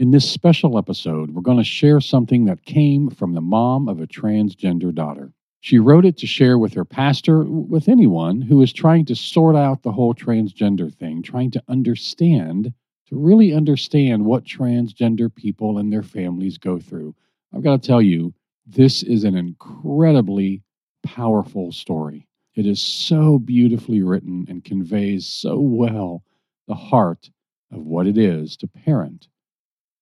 [0.00, 4.00] In this special episode, we're going to share something that came from the mom of
[4.00, 5.32] a transgender daughter.
[5.58, 9.56] She wrote it to share with her pastor, with anyone who is trying to sort
[9.56, 12.72] out the whole transgender thing, trying to understand,
[13.08, 17.12] to really understand what transgender people and their families go through.
[17.52, 18.32] I've got to tell you,
[18.68, 20.62] this is an incredibly
[21.02, 22.28] powerful story.
[22.54, 26.22] It is so beautifully written and conveys so well
[26.68, 27.30] the heart
[27.72, 29.26] of what it is to parent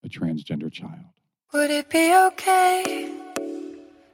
[0.06, 0.92] a transgender child.
[1.52, 3.10] Would it be okay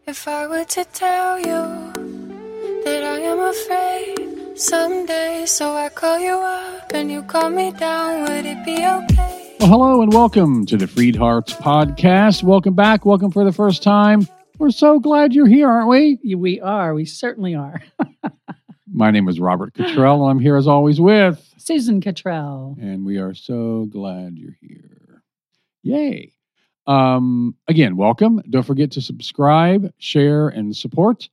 [0.07, 5.45] if I were to tell you that I am afraid someday?
[5.47, 8.23] So I call you up and you call me down.
[8.23, 9.57] Would it be okay?
[9.61, 12.43] Well, hello and welcome to the Freed Hearts podcast.
[12.43, 13.05] Welcome back.
[13.05, 14.27] Welcome for the first time.
[14.59, 16.19] We're so glad you're here, aren't we?
[16.35, 16.95] We are.
[16.95, 17.83] We certainly are.
[18.95, 22.77] My name is Robert Cottrell, and I'm here as always with Susan Cottrell.
[22.81, 24.92] and we are so glad you're here.
[25.83, 26.33] Yay.
[26.87, 28.43] Um, again, welcome.
[28.51, 31.29] Don't forget to subscribe, share, and support.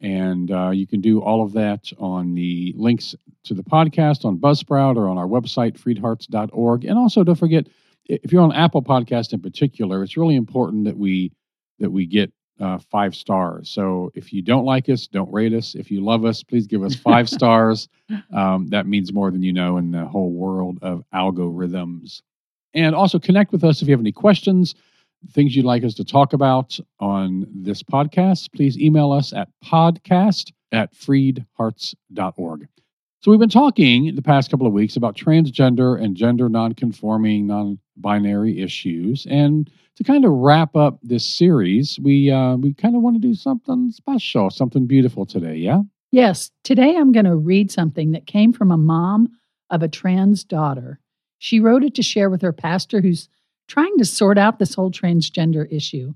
[0.00, 4.38] And uh, you can do all of that on the links to the podcast on
[4.38, 6.84] Buzzsprout or on our website, freedhearts.org.
[6.84, 7.66] And also, don't forget,
[8.04, 11.32] if you're on Apple Podcast in particular, it's really important that we
[11.78, 13.68] that we get uh, five stars.
[13.68, 15.74] So if you don't like us, don't rate us.
[15.74, 17.88] If you love us, please give us five stars.
[18.32, 22.22] Um, that means more than you know in the whole world of algorithms.
[22.76, 24.74] And also connect with us if you have any questions,
[25.32, 28.52] things you'd like us to talk about on this podcast.
[28.54, 32.68] Please email us at podcast at freedhearts.org.
[33.20, 38.60] So we've been talking the past couple of weeks about transgender and gender nonconforming, non-binary
[38.60, 43.16] issues, and to kind of wrap up this series, we uh, we kind of want
[43.16, 45.56] to do something special, something beautiful today.
[45.56, 45.80] Yeah.
[46.12, 49.32] Yes, today I'm going to read something that came from a mom
[49.70, 51.00] of a trans daughter.
[51.38, 53.28] She wrote it to share with her pastor who's
[53.68, 56.14] trying to sort out this whole transgender issue.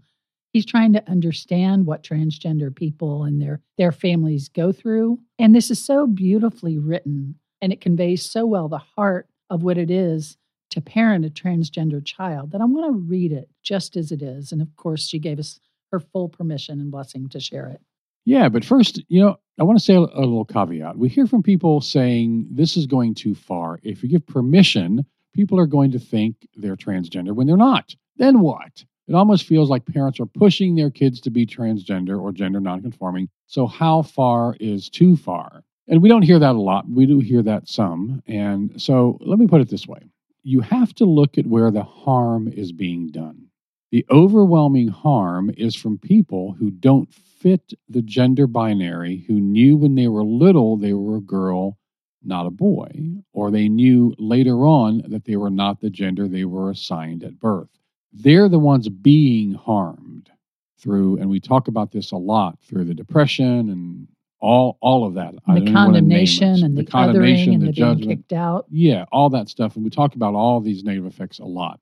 [0.52, 5.70] He's trying to understand what transgender people and their their families go through, and this
[5.70, 10.36] is so beautifully written and it conveys so well the heart of what it is
[10.70, 14.52] to parent a transgender child that I want to read it just as it is.
[14.52, 17.80] And of course, she gave us her full permission and blessing to share it.
[18.24, 20.96] Yeah, but first, you know, I want to say a, a little caveat.
[20.96, 23.80] We hear from people saying this is going too far.
[23.82, 25.04] If you give permission,
[25.34, 27.94] people are going to think they're transgender when they're not.
[28.16, 28.84] Then what?
[29.08, 33.28] It almost feels like parents are pushing their kids to be transgender or gender nonconforming.
[33.46, 35.64] So, how far is too far?
[35.88, 36.88] And we don't hear that a lot.
[36.88, 38.22] We do hear that some.
[38.28, 40.00] And so, let me put it this way
[40.42, 43.46] you have to look at where the harm is being done.
[43.90, 49.96] The overwhelming harm is from people who don't fit the gender binary, who knew when
[49.96, 51.78] they were little they were a girl,
[52.24, 52.90] not a boy,
[53.32, 57.38] or they knew later on that they were not the gender they were assigned at
[57.40, 57.68] birth.
[58.12, 60.30] They're the ones being harmed
[60.78, 64.08] through, and we talk about this a lot through the depression and
[64.40, 65.34] all all of that.
[65.34, 66.40] The don't even wanna name it.
[66.40, 68.20] condemnation and the, condemnation, othering and the the, being judgment.
[68.20, 68.66] kicked out.
[68.70, 69.76] Yeah, all that stuff.
[69.76, 71.80] And we talk about all these negative effects a lot.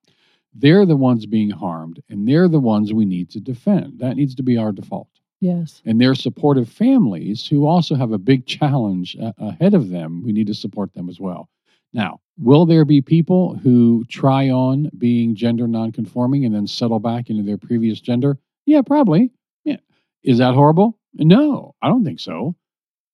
[0.55, 4.01] They're the ones being harmed, and they're the ones we need to defend.
[4.01, 5.09] That needs to be our default.
[5.41, 5.83] Yes.
[5.85, 10.33] And their supportive families who also have a big challenge a- ahead of them, we
[10.33, 11.49] need to support them as well.
[11.93, 17.31] Now, will there be people who try on being gender nonconforming and then settle back
[17.31, 18.39] into their previous gender?
[18.67, 19.31] Yeah, probably.
[19.65, 19.79] Yeah.
[20.25, 20.99] Is that horrible?
[21.15, 22.55] No, I don't think so.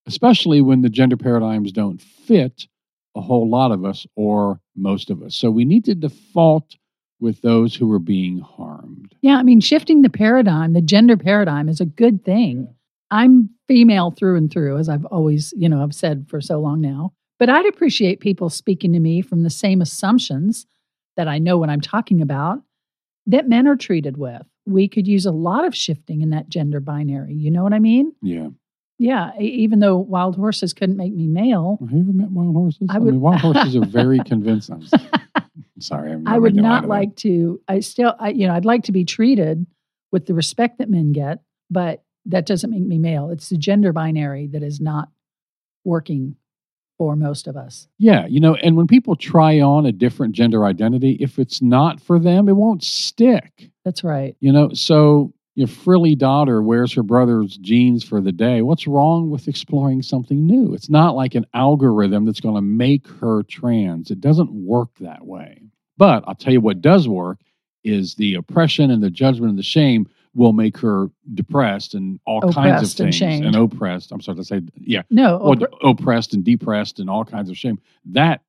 [0.06, 2.66] Especially when the gender paradigms don't fit
[3.14, 5.36] a whole lot of us or most of us.
[5.36, 6.76] So we need to default
[7.24, 9.14] with those who are being harmed.
[9.22, 9.36] Yeah.
[9.38, 12.72] I mean, shifting the paradigm, the gender paradigm is a good thing.
[13.10, 16.80] I'm female through and through, as I've always, you know, I've said for so long
[16.80, 17.12] now.
[17.38, 20.66] But I'd appreciate people speaking to me from the same assumptions
[21.16, 22.58] that I know what I'm talking about
[23.26, 24.42] that men are treated with.
[24.66, 27.34] We could use a lot of shifting in that gender binary.
[27.34, 28.12] You know what I mean?
[28.22, 28.48] Yeah.
[28.98, 29.30] Yeah.
[29.40, 32.86] Even though wild horses couldn't make me male, Have you ever met wild horses?
[32.90, 34.84] I would- mean, wild horses are very convincing.
[35.78, 36.12] Sorry.
[36.12, 37.60] I'm I would not like to.
[37.68, 39.66] I still, I, you know, I'd like to be treated
[40.12, 41.40] with the respect that men get,
[41.70, 43.30] but that doesn't make me male.
[43.30, 45.08] It's the gender binary that is not
[45.84, 46.36] working
[46.98, 47.88] for most of us.
[47.98, 52.00] Yeah, you know, and when people try on a different gender identity, if it's not
[52.00, 53.70] for them, it won't stick.
[53.84, 54.36] That's right.
[54.40, 58.62] You know, so your frilly daughter wears her brother's jeans for the day.
[58.62, 60.74] What's wrong with exploring something new?
[60.74, 64.10] It's not like an algorithm that's going to make her trans.
[64.10, 65.62] It doesn't work that way.
[65.96, 67.38] But I'll tell you what does work
[67.84, 72.40] is the oppression and the judgment and the shame will make her depressed and all
[72.52, 73.54] kinds of things and shamed.
[73.54, 74.10] oppressed.
[74.10, 77.56] I'm sorry to say, yeah, No, or oppre- oppressed and depressed and all kinds of
[77.56, 77.78] shame.
[78.06, 78.40] That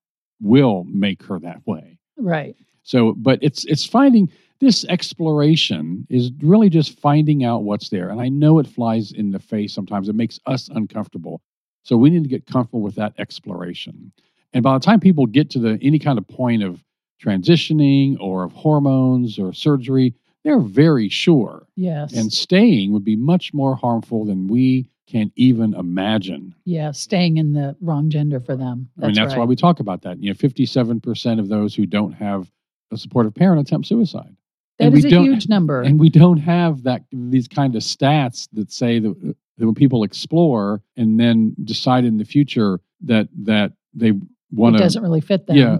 [0.42, 2.00] will make her that way.
[2.18, 2.56] right.
[2.82, 4.30] So, but it's it's finding
[4.60, 8.10] this exploration is really just finding out what's there.
[8.10, 10.10] And I know it flies in the face sometimes.
[10.10, 11.42] It makes us uncomfortable.
[11.84, 14.12] So we need to get comfortable with that exploration.
[14.54, 16.84] And by the time people get to the any kind of point of
[17.22, 21.68] transitioning or of hormones or surgery, they're very sure.
[21.76, 22.14] Yes.
[22.14, 26.56] And staying would be much more harmful than we can even imagine.
[26.66, 28.90] yeah, staying in the wrong gender for them.
[29.00, 29.40] I mean, that's right.
[29.40, 30.20] why we talk about that.
[30.20, 32.50] You know, 57% of those who don't have
[32.92, 34.36] a supportive parent attempt suicide.
[34.80, 35.82] That and is we a don't- huge number.
[35.82, 39.76] And we don't have that these kind of stats that say that, uh, that when
[39.76, 44.12] people explore and then decide in the future that that they
[44.52, 45.56] want it to doesn't really fit them.
[45.58, 45.78] yeah,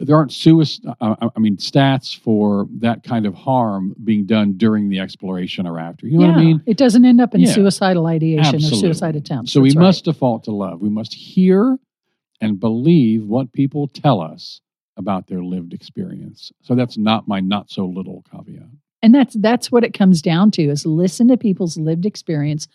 [0.00, 0.86] there aren't suicide.
[0.88, 4.98] Uh, uh, I I mean, stats for that kind of harm being done during the
[4.98, 6.06] exploration or after.
[6.08, 6.62] You know what I mean?
[6.66, 7.52] It doesn't end up in Yeah.
[7.52, 8.78] suicidal ideation Absolutely.
[8.78, 9.52] or suicide attempts.
[9.52, 9.78] So we right.
[9.84, 10.80] must default to love.
[10.80, 11.78] We must hear
[12.40, 14.60] and believe what people tell us
[15.00, 16.52] about their lived experience.
[16.62, 18.68] So that's not my not so little caveat.
[19.02, 22.68] And that's that's what it comes down to is listen to people's lived experience,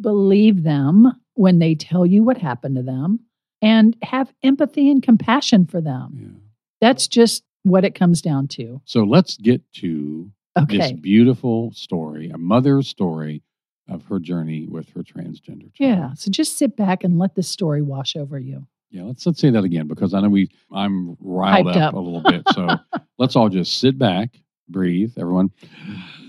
[0.00, 3.20] believe them when they tell you what happened to them,
[3.62, 6.18] and have empathy and compassion for them.
[6.20, 6.40] Yeah.
[6.80, 8.82] That's just what it comes down to.
[8.84, 10.30] So let's get to
[10.68, 13.42] this beautiful story, a mother's story
[13.88, 15.78] of her journey with her transgender child.
[15.78, 16.14] Yeah.
[16.14, 18.66] So just sit back and let this story wash over you.
[18.90, 21.94] Yeah, let's let's say that again because I know we I'm riled up, up.
[21.94, 22.42] a little bit.
[22.54, 22.68] So
[23.18, 24.30] let's all just sit back,
[24.68, 25.50] breathe, everyone.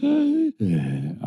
[0.03, 0.51] I,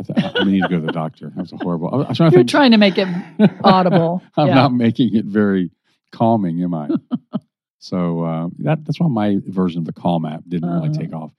[0.02, 1.30] th- I need to go to the doctor.
[1.34, 1.88] That was a horrible.
[1.92, 2.50] I was trying to You're think.
[2.50, 3.08] trying to make it
[3.64, 4.22] audible.
[4.36, 4.54] I'm yeah.
[4.54, 5.70] not making it very
[6.12, 6.88] calming, am I?
[7.78, 10.92] so uh, that that's why my version of the Calm app didn't really Uh.
[10.92, 11.32] take off.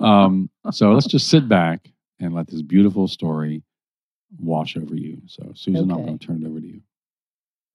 [0.00, 1.88] Um, so let's just sit back
[2.18, 3.62] and let this beautiful story
[4.40, 5.18] wash over you.
[5.26, 6.80] So Susan, I'm going to turn it over to you.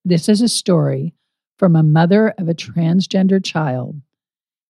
[0.04, 1.14] This is a story
[1.58, 4.02] from a mother of a transgender child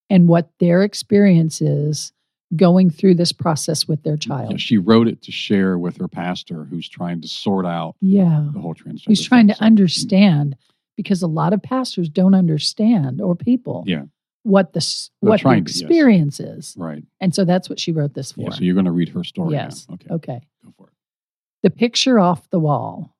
[0.10, 2.12] and what their experience is
[2.56, 4.62] going through this process with their Yeah, child.
[4.62, 8.50] she wrote it to share with her pastor, who's trying to sort out Yeah.
[8.54, 9.08] the whole transgender.
[9.08, 9.58] Who's trying to thing.
[9.58, 9.66] So, mm-hmm.
[9.66, 10.56] understand
[10.96, 14.04] because a lot of pastors don't understand or people Yeah.
[14.44, 14.80] what the
[15.22, 15.82] They're what the trying to, yes.
[15.82, 16.76] experience is.
[16.78, 17.04] Right.
[17.20, 18.42] And so that's what she wrote this for.
[18.42, 18.50] Yeah.
[18.52, 19.56] So you're going to read her story.
[19.56, 19.64] now.
[19.64, 19.88] Yes.
[19.92, 20.08] Okay.
[20.12, 20.42] Okay.
[20.64, 20.94] Go for it.
[21.64, 23.13] The picture off the wall.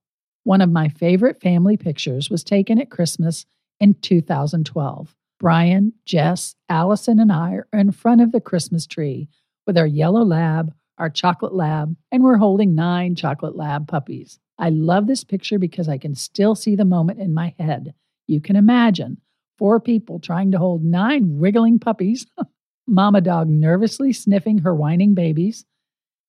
[0.44, 3.46] One of my favorite family pictures was taken at Christmas
[3.80, 5.16] in 2012.
[5.40, 9.30] Brian, Jess, Allison, and I are in front of the Christmas tree
[9.66, 14.40] with our yellow lab, our chocolate lab, and we're holding nine chocolate lab puppies.
[14.58, 17.94] I love this picture because I can still see the moment in my head.
[18.28, 19.20] You can imagine
[19.58, 22.26] four people trying to hold nine wriggling puppies,
[22.88, 25.66] Mama Dog nervously sniffing her whining babies,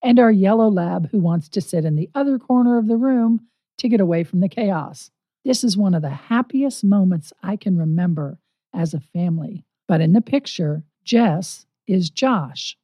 [0.03, 3.49] and our yellow lab who wants to sit in the other corner of the room
[3.79, 5.11] to get away from the chaos.
[5.45, 8.39] This is one of the happiest moments I can remember
[8.73, 9.65] as a family.
[9.87, 12.77] But in the picture, Jess is Josh,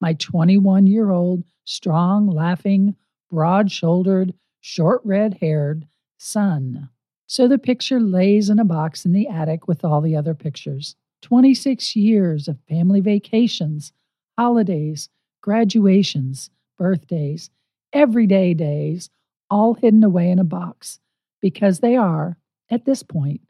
[0.00, 2.94] my 21 year old, strong, laughing,
[3.30, 5.86] broad shouldered, short red haired
[6.18, 6.88] son.
[7.26, 10.94] So the picture lays in a box in the attic with all the other pictures.
[11.22, 13.92] 26 years of family vacations,
[14.38, 15.08] holidays,
[15.40, 17.50] graduations, birthdays,
[17.92, 19.10] everyday days,
[19.50, 21.00] all hidden away in a box
[21.40, 22.38] because they are,
[22.70, 23.40] at this point,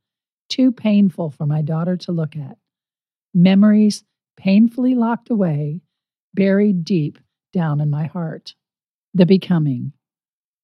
[0.48, 2.58] too painful for my daughter to look at.
[3.32, 4.04] Memories
[4.36, 5.80] painfully locked away,
[6.34, 7.18] buried deep
[7.52, 8.54] down in my heart.
[9.14, 9.92] The becoming.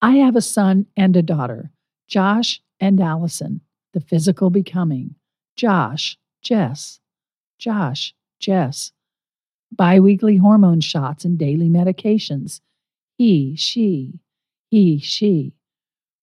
[0.03, 1.71] I have a son and a daughter,
[2.09, 3.61] Josh and Allison,
[3.93, 5.15] the physical becoming.
[5.57, 7.01] Josh, Jess.
[7.59, 8.93] Josh, Jess.
[9.73, 12.61] Biweekly hormone shots and daily medications.
[13.19, 14.21] He, she,
[14.71, 15.57] he, she.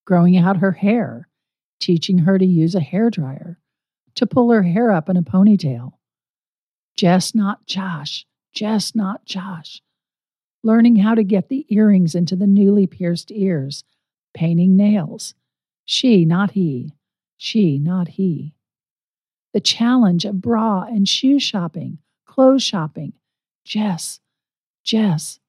[0.06, 1.27] Growing out her hair,
[1.82, 3.60] teaching her to use a hair dryer,
[4.16, 5.92] to pull her hair up in a ponytail.
[6.96, 8.25] Jess, not Josh.
[8.54, 9.82] Jess, not Josh.
[10.63, 13.84] Learning how to get the earrings into the newly pierced ears,
[14.34, 15.36] painting nails.
[15.84, 16.94] She, not he.
[17.36, 18.56] She, not he.
[19.54, 23.13] The challenge of bra and shoe shopping, clothes shopping.
[23.66, 24.22] Jess,
[24.86, 25.39] Jess.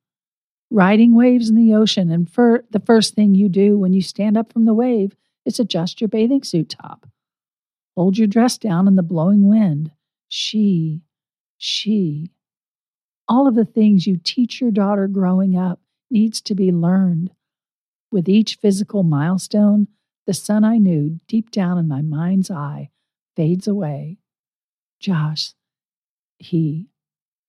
[0.71, 4.37] Riding waves in the ocean, and for the first thing you do when you stand
[4.37, 7.07] up from the wave is adjust your bathing suit top.
[7.97, 9.93] Hold your dress down in the blowing wind.
[10.29, 11.03] She,
[11.57, 12.31] she.
[13.27, 17.31] All of the things you teach your daughter growing up needs to be learned.
[18.11, 19.89] With each physical milestone,
[20.27, 22.91] the son I knew deep down in my mind's eye
[23.37, 24.19] fades away.
[25.01, 25.55] Josh,
[26.39, 26.89] he,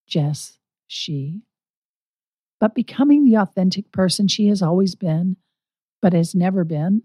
[0.07, 0.57] Jess,
[0.87, 1.43] she.
[2.59, 5.37] But becoming the authentic person she has always been,
[6.01, 7.03] but has never been,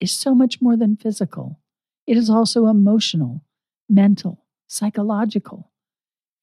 [0.00, 1.60] is so much more than physical.
[2.06, 3.44] It is also emotional,
[3.88, 5.70] mental, psychological.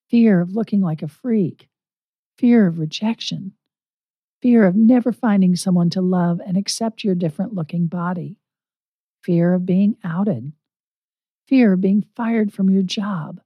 [0.10, 1.70] fear of looking like a freak,
[2.38, 3.54] fear of rejection,
[4.42, 8.40] fear of never finding someone to love and accept your different looking body,
[9.24, 10.54] fear of being outed,
[11.48, 13.42] fear of being fired from your job,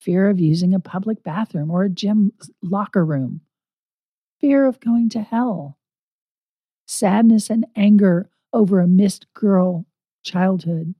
[0.00, 2.32] fear of using a public bathroom or a gym
[2.62, 3.42] locker room,
[4.40, 5.78] fear of going to hell,
[6.86, 9.86] sadness and anger over a missed girl
[10.22, 10.94] childhood,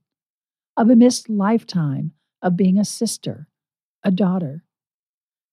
[0.77, 3.47] of a missed lifetime of being a sister,
[4.03, 4.63] a daughter,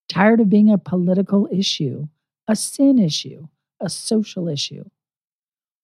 [0.09, 2.07] tired of being a political issue,
[2.47, 3.49] a sin issue,
[3.81, 4.85] a social issue.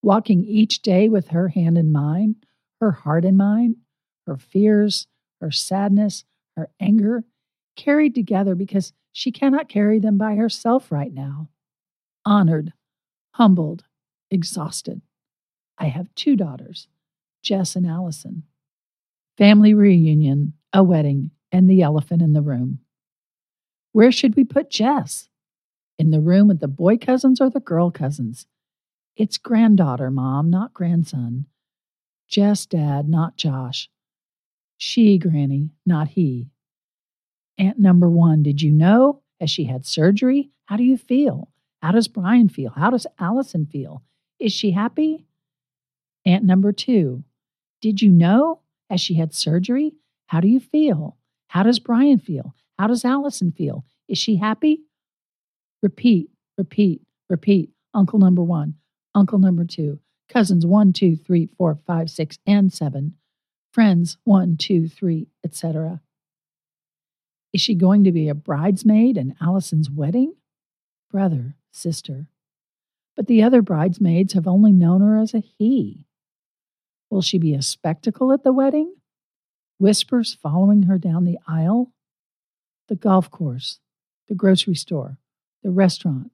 [0.03, 2.37] Walking each day with her hand in mine,
[2.81, 3.77] her heart in mine,
[4.27, 5.07] her fears,
[5.41, 6.25] her sadness,
[6.57, 7.25] her anger,
[7.77, 11.49] carried together because she cannot carry them by herself right now.
[12.25, 12.73] Honored,
[13.33, 13.85] humbled,
[14.31, 15.03] exhausted.
[15.79, 16.89] I have two daughters,
[17.43, 18.45] Jess and Allison.
[19.37, 22.79] Family reunion, a wedding, and the elephant in the room.
[23.93, 25.29] Where should we put Jess?
[25.99, 28.47] In the room with the boy cousins or the girl cousins?
[29.17, 31.47] It's granddaughter, Mom, not grandson.
[32.29, 33.91] Jess, Dad, not Josh.
[34.79, 36.49] She, Granny, not he.
[37.59, 39.23] Aunt number one, did you know?
[39.41, 40.51] Has she had surgery?
[40.65, 41.52] How do you feel?
[41.83, 42.71] How does Brian feel?
[42.71, 44.03] How does Allison feel?
[44.39, 45.27] Is she happy?
[46.25, 47.25] Aunt number two,
[47.81, 48.61] did you know?
[48.89, 49.95] Has she had surgery?
[50.27, 51.17] How do you feel?
[51.49, 52.55] How does Brian feel?
[52.79, 53.85] How does Allison feel?
[54.09, 54.83] Is she happy?
[55.83, 57.71] Repeat, repeat, repeat.
[57.95, 58.75] Uncle number one,
[59.15, 59.99] uncle number two,
[60.29, 63.15] cousins one, two, three, four, five, six, and seven,
[63.73, 66.01] friends one, two, three, etc.
[67.53, 70.35] Is she going to be a bridesmaid in Allison's wedding?
[71.11, 72.29] Brother, sister.
[73.17, 76.07] But the other bridesmaids have only known her as a he.
[77.11, 78.95] Will she be a spectacle at the wedding?
[79.79, 81.93] Whispers following her down the aisle?
[82.89, 83.81] The golf course,
[84.29, 85.19] the grocery store,
[85.63, 86.31] the restaurant,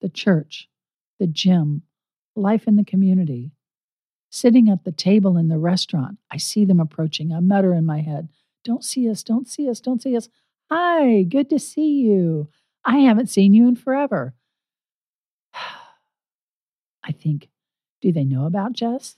[0.00, 0.68] the church,
[1.18, 1.82] the gym,
[2.34, 3.52] life in the community.
[4.30, 7.32] Sitting at the table in the restaurant, I see them approaching.
[7.32, 8.28] I mutter in my head,
[8.64, 10.28] Don't see us, don't see us, don't see us.
[10.70, 12.48] Hi, good to see you.
[12.84, 14.34] I haven't seen you in forever.
[17.04, 17.48] I think,
[18.00, 19.16] do they know about Jess?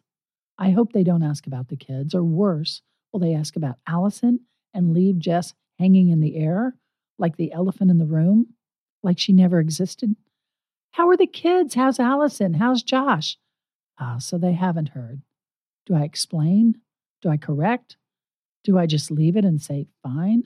[0.59, 4.41] I hope they don't ask about the kids, or worse, will they ask about Allison
[4.73, 6.77] and leave Jess hanging in the air
[7.19, 8.55] like the elephant in the room,
[9.03, 10.15] like she never existed?
[10.93, 11.75] How are the kids?
[11.75, 12.55] How's Allison?
[12.55, 13.37] How's Josh?
[13.99, 15.23] Ah, so they haven't heard.
[15.87, 16.79] Do I explain?
[17.21, 17.97] Do I correct?
[18.63, 20.45] Do I just leave it and say, fine?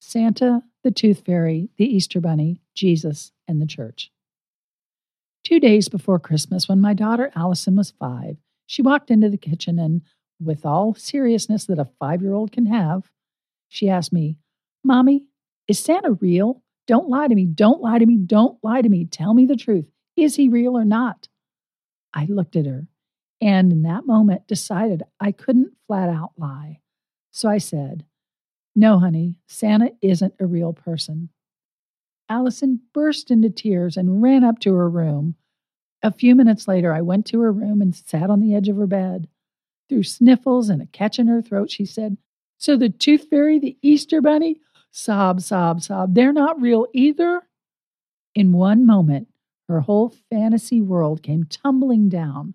[0.00, 4.12] Santa, the Tooth Fairy, the Easter Bunny, Jesus, and the church.
[5.46, 8.36] Two days before Christmas, when my daughter Allison was five,
[8.66, 10.02] she walked into the kitchen and,
[10.40, 13.12] with all seriousness that a five year old can have,
[13.68, 14.38] she asked me,
[14.82, 15.26] Mommy,
[15.68, 16.64] is Santa real?
[16.88, 17.46] Don't lie to me.
[17.46, 18.16] Don't lie to me.
[18.16, 19.04] Don't lie to me.
[19.04, 19.86] Tell me the truth.
[20.16, 21.28] Is he real or not?
[22.12, 22.88] I looked at her
[23.40, 26.80] and in that moment decided I couldn't flat out lie.
[27.30, 28.04] So I said,
[28.74, 31.28] no, honey, Santa isn't a real person.
[32.28, 35.36] Allison burst into tears and ran up to her room.
[36.02, 38.76] A few minutes later, I went to her room and sat on the edge of
[38.76, 39.28] her bed.
[39.88, 42.16] Through sniffles and a catch in her throat, she said,
[42.58, 47.42] So the tooth fairy, the Easter bunny, sob, sob, sob, they're not real either?
[48.34, 49.28] In one moment,
[49.68, 52.54] her whole fantasy world came tumbling down.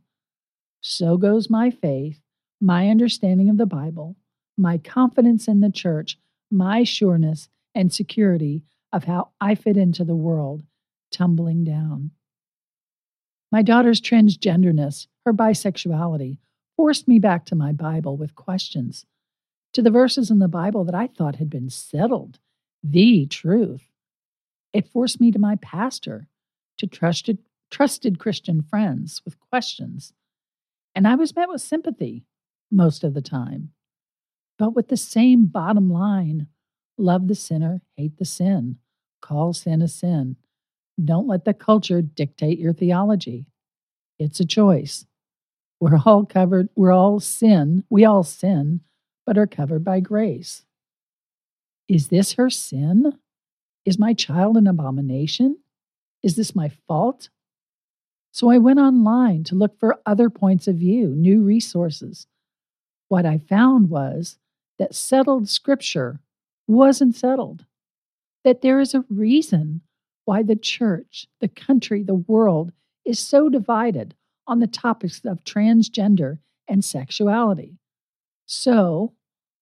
[0.81, 2.21] So goes my faith,
[2.59, 4.17] my understanding of the Bible,
[4.57, 6.17] my confidence in the church,
[6.49, 10.63] my sureness and security of how I fit into the world
[11.11, 12.11] tumbling down.
[13.51, 16.37] My daughter's transgenderness, her bisexuality,
[16.77, 19.05] forced me back to my Bible with questions,
[19.73, 22.39] to the verses in the Bible that I thought had been settled,
[22.83, 23.87] the truth.
[24.73, 26.27] It forced me to my pastor,
[26.77, 30.13] to trusted, trusted Christian friends with questions.
[30.95, 32.23] And I was met with sympathy
[32.71, 33.71] most of the time
[34.61, 36.45] but with the same bottom line
[36.97, 38.77] love the sinner, hate the sin,
[39.21, 40.35] call sin a sin.
[41.03, 43.45] Don't let the culture dictate your theology.
[44.19, 45.05] It's a choice.
[45.79, 48.81] We're all covered, we're all sin, we all sin,
[49.25, 50.63] but are covered by grace.
[51.87, 53.13] Is this her sin?
[53.83, 55.57] Is my child an abomination?
[56.21, 57.29] Is this my fault?
[58.31, 62.27] So I went online to look for other points of view, new resources.
[63.09, 64.37] What I found was
[64.79, 66.21] that settled scripture
[66.67, 67.65] wasn't settled,
[68.43, 69.81] that there is a reason
[70.25, 72.71] why the church, the country, the world
[73.05, 74.15] is so divided
[74.47, 77.77] on the topics of transgender and sexuality.
[78.45, 79.13] So,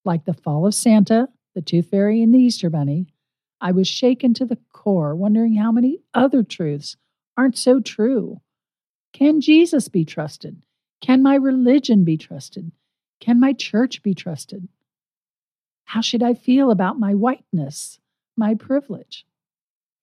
[0.06, 3.08] like the fall of Santa the Tooth Fairy, and the Easter Bunny,
[3.62, 6.96] I was shaken to the core, wondering how many other truths
[7.36, 8.40] aren't so true.
[9.12, 10.62] Can Jesus be trusted?
[11.02, 12.72] Can my religion be trusted?
[13.20, 14.70] Can my church be trusted?
[15.90, 17.98] How should I feel about my whiteness,
[18.38, 19.26] my privilege?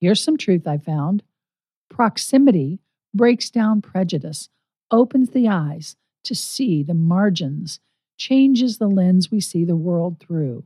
[0.00, 1.22] Here's some truth I found
[1.88, 2.80] proximity
[3.14, 4.48] breaks down prejudice,
[4.90, 7.78] opens the eyes to see the margins,
[8.16, 10.64] changes the lens we see the world through.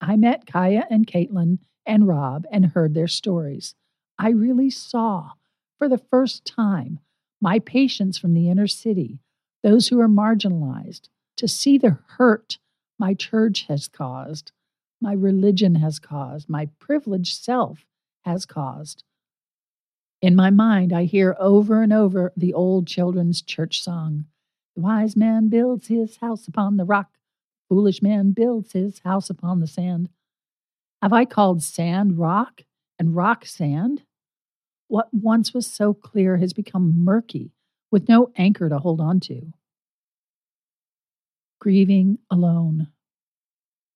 [0.00, 3.74] I met Kaya and Caitlin and Rob and heard their stories.
[4.18, 5.32] I really saw,
[5.76, 7.00] for the first time,
[7.42, 9.20] my patients from the inner city,
[9.62, 12.56] those who are marginalized, to see the hurt
[12.98, 14.52] my church has caused,
[15.00, 17.84] my religion has caused, my privileged self
[18.24, 19.04] has caused.
[20.20, 24.24] In my mind, I hear over and over the old children's church song
[24.74, 27.10] The wise man builds his house upon the rock,
[27.68, 30.08] foolish man builds his house upon the sand.
[31.00, 32.62] Have I called sand rock
[32.98, 34.02] and rock sand?
[34.88, 37.52] What once was so clear has become murky
[37.90, 39.52] with no anchor to hold on to.
[41.60, 42.88] Grieving alone.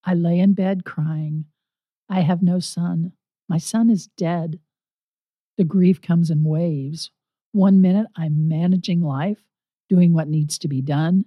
[0.03, 1.45] I lay in bed crying.
[2.09, 3.13] I have no son.
[3.47, 4.59] My son is dead.
[5.57, 7.11] The grief comes in waves.
[7.53, 9.43] One minute I'm managing life,
[9.87, 11.25] doing what needs to be done.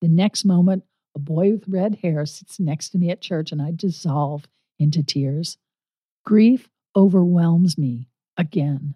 [0.00, 3.62] The next moment, a boy with red hair sits next to me at church and
[3.62, 4.46] I dissolve
[4.78, 5.58] into tears.
[6.24, 8.94] Grief overwhelms me again.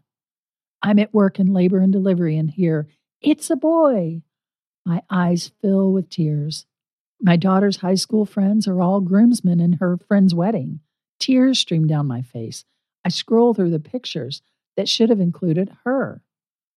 [0.83, 2.89] I'm at work in labor and delivery and hear,
[3.21, 4.23] It's a boy.
[4.85, 6.67] My eyes fill with tears.
[7.23, 10.81] My daughter's high school friends are all groomsmen in her friend's wedding.
[11.19, 12.65] Tears stream down my face.
[13.05, 14.41] I scroll through the pictures
[14.77, 16.23] that should have included her.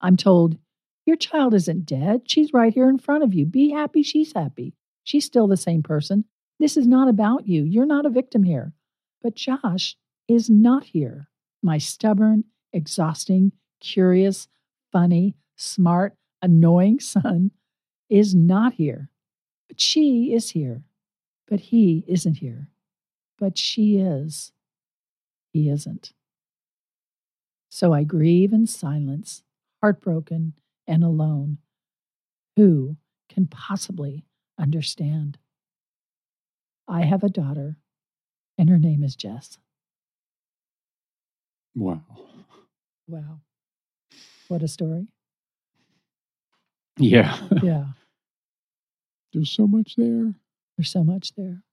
[0.02, 0.58] I'm told,
[1.06, 2.24] Your child isn't dead.
[2.30, 3.46] She's right here in front of you.
[3.46, 4.74] Be happy she's happy.
[5.06, 6.26] She's still the same person.
[6.60, 7.64] This is not about you.
[7.64, 8.74] You're not a victim here.
[9.22, 9.96] But Josh
[10.28, 11.30] is not here.
[11.62, 14.50] My stubborn, exhausting, curious,
[14.92, 17.52] funny, smart, annoying son
[18.10, 19.10] is not here.
[19.74, 20.84] But she is here.
[21.48, 22.70] But he isn't here.
[23.40, 24.52] But she is.
[25.52, 26.14] He isn't.
[27.70, 29.42] So I grieve in silence,
[29.82, 30.54] heartbroken
[30.86, 31.58] and alone.
[32.56, 32.98] Who
[33.30, 34.26] can possibly
[34.60, 35.40] understand?
[36.88, 37.78] I have a daughter
[38.60, 39.58] and her name is Jess.
[41.74, 42.04] Wow.
[43.08, 43.40] Wow.
[44.50, 45.08] What a story.
[47.00, 47.36] Yeah.
[47.64, 47.86] Yeah.
[49.34, 50.34] There's so much there.
[50.78, 51.64] There's so much there.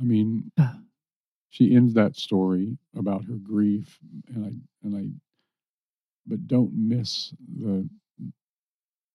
[0.00, 0.80] I mean, Ah.
[1.50, 4.52] she ends that story about her grief, and I
[4.86, 5.10] and I,
[6.26, 7.88] but don't miss the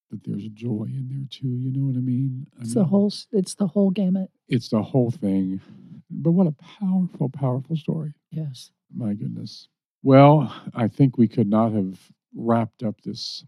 [0.10, 1.47] that there's joy in there too.
[1.49, 2.47] You know what I mean?
[2.58, 4.32] I It's the whole it's the whole gamut.
[4.47, 5.62] It's the whole thing.
[6.10, 8.13] But what a powerful, powerful story.
[8.32, 8.71] Yes.
[8.95, 9.67] My goodness.
[10.01, 11.99] Well, I think we could not have
[12.34, 13.45] wrapped up this,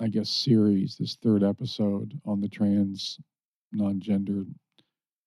[0.00, 3.18] I guess, series, this third episode on the trans,
[3.72, 4.44] non gender,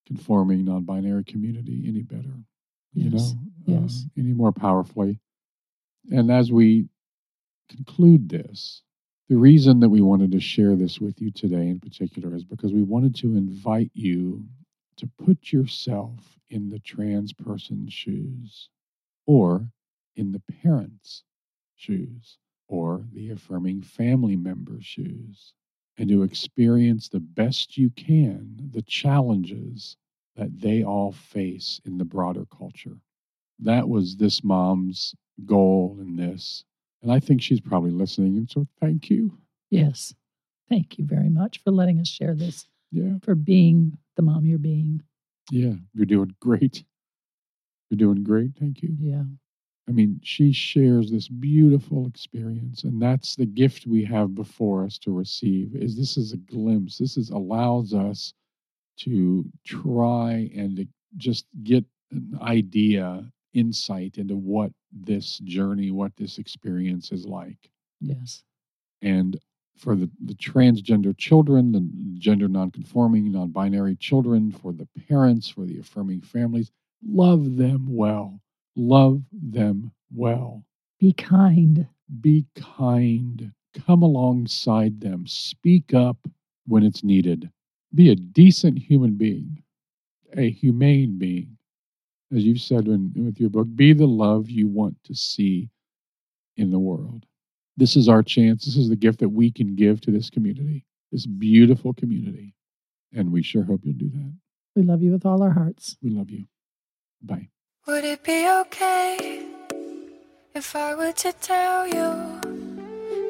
[0.08, 2.43] conforming, non binary community any better.
[2.93, 3.36] You Yes.
[3.67, 4.08] know, Yes.
[4.08, 5.19] uh, any more powerfully.
[6.12, 6.89] And as we
[7.69, 8.84] conclude this,
[9.30, 12.73] the reason that we wanted to share this with you today in particular is because
[12.73, 14.45] we wanted to invite you
[14.97, 18.69] to put yourself in the trans person's shoes
[19.25, 19.69] or
[20.15, 21.23] in the parent's
[21.75, 25.53] shoes or the affirming family member's shoes
[25.97, 29.97] and to experience the best you can the challenges
[30.36, 32.97] that they all face in the broader culture.
[33.60, 36.63] That was this mom's goal in this.
[37.01, 38.38] And I think she's probably listening.
[38.38, 39.36] And so thank you.
[39.71, 40.13] Yes.
[40.69, 43.17] Thank you very much for letting us share this, Yeah.
[43.23, 45.01] for being the mom you're being.
[45.49, 45.73] Yeah.
[45.93, 46.84] You're doing great.
[47.89, 48.51] You're doing great.
[48.60, 48.95] Thank you.
[48.99, 49.23] Yeah.
[49.88, 54.97] I mean, she shares this beautiful experience, and that's the gift we have before us
[55.00, 55.76] to receive.
[55.76, 56.97] Is this is a glimpse.
[56.97, 58.34] This is allows us
[58.97, 66.38] to try and to just get an idea, insight into what this journey, what this
[66.38, 67.69] experience is like.
[68.02, 68.43] Yes.
[69.02, 69.39] And
[69.78, 71.88] for the, the transgender children, the
[72.19, 76.71] gender nonconforming, non binary children, for the parents, for the affirming families,
[77.08, 78.41] love them well.
[78.77, 80.63] Love them well.
[80.99, 81.87] Be kind.
[82.21, 83.51] Be kind.
[83.87, 85.25] Come alongside them.
[85.25, 86.17] Speak up
[86.67, 87.49] when it's needed.
[87.95, 89.63] Be a decent human being,
[90.35, 91.57] a humane being.
[92.31, 95.69] As you've said in, with your book, be the love you want to see
[96.55, 97.25] in the world.
[97.77, 98.65] This is our chance.
[98.65, 102.53] This is the gift that we can give to this community, this beautiful community.
[103.13, 104.33] And we sure hope you'll do that.
[104.75, 105.97] We love you with all our hearts.
[106.03, 106.45] We love you.
[107.23, 107.49] Bye.
[107.88, 109.43] Would it be okay
[110.54, 112.41] if I were to tell you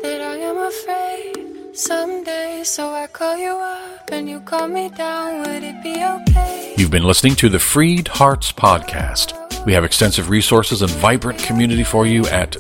[0.01, 2.63] that I am afraid someday?
[2.63, 5.41] So I call you up and you call me down.
[5.41, 6.73] Would it be okay?
[6.75, 9.63] You've been listening to the Freed Hearts Podcast.
[9.63, 12.53] We have extensive resources and vibrant community for you at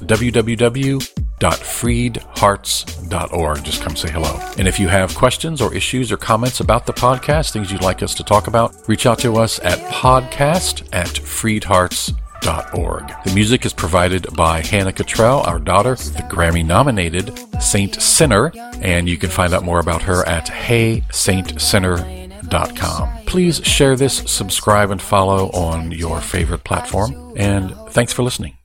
[1.39, 3.63] www.freedhearts.org.
[3.63, 4.37] Just come say hello.
[4.57, 8.03] And if you have questions or issues or comments about the podcast, things you'd like
[8.03, 13.13] us to talk about, reach out to us at podcast at freedhearts.org.
[13.25, 19.09] The music is provided by Hannah Cottrell, our daughter, the Grammy nominated Saint Sinner, and
[19.09, 23.25] you can find out more about her at heysaintsinner.com.
[23.25, 27.33] Please share this, subscribe, and follow on your favorite platform.
[27.35, 28.57] And thanks for listening.